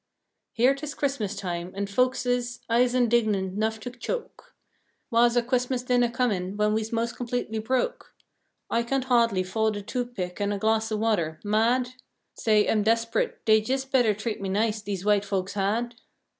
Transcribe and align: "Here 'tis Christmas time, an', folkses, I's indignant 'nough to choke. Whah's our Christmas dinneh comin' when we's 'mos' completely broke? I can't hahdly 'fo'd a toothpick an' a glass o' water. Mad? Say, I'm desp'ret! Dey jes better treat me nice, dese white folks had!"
"Here 0.51 0.73
'tis 0.73 0.95
Christmas 0.95 1.35
time, 1.35 1.71
an', 1.75 1.85
folkses, 1.85 2.61
I's 2.67 2.95
indignant 2.95 3.55
'nough 3.55 3.79
to 3.81 3.91
choke. 3.91 4.55
Whah's 5.11 5.37
our 5.37 5.43
Christmas 5.43 5.83
dinneh 5.83 6.11
comin' 6.11 6.57
when 6.57 6.73
we's 6.73 6.91
'mos' 6.91 7.13
completely 7.13 7.59
broke? 7.59 8.15
I 8.67 8.81
can't 8.81 9.05
hahdly 9.05 9.45
'fo'd 9.45 9.77
a 9.77 9.81
toothpick 9.83 10.41
an' 10.41 10.51
a 10.53 10.57
glass 10.57 10.91
o' 10.91 10.97
water. 10.97 11.39
Mad? 11.43 11.89
Say, 12.33 12.67
I'm 12.67 12.81
desp'ret! 12.83 13.45
Dey 13.45 13.59
jes 13.61 13.85
better 13.85 14.15
treat 14.15 14.41
me 14.41 14.49
nice, 14.49 14.81
dese 14.81 15.05
white 15.05 15.23
folks 15.23 15.53
had!" 15.53 15.93